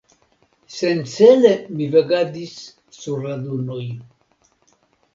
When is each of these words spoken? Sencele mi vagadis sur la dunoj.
Sencele 0.77 1.53
mi 1.75 1.87
vagadis 1.97 2.57
sur 3.01 3.23
la 3.29 3.39
dunoj. 3.47 3.89